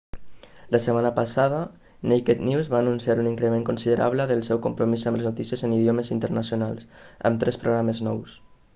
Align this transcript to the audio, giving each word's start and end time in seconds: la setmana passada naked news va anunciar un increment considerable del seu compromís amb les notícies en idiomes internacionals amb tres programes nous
la 0.73 0.79
setmana 0.85 1.11
passada 1.17 1.59
naked 2.13 2.41
news 2.47 2.71
va 2.71 2.79
anunciar 2.79 3.17
un 3.25 3.29
increment 3.33 3.67
considerable 3.69 4.27
del 4.33 4.43
seu 4.49 4.63
compromís 4.65 5.05
amb 5.11 5.19
les 5.21 5.31
notícies 5.31 5.65
en 5.69 5.79
idiomes 5.81 6.13
internacionals 6.19 6.89
amb 7.31 7.45
tres 7.45 7.65
programes 7.67 8.03
nous 8.09 8.39